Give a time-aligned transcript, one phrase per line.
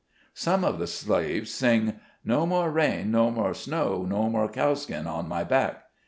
[0.33, 1.99] Some of the slaves sing
[2.33, 5.83] —"No more rain, no more snow, No more cowskin on my back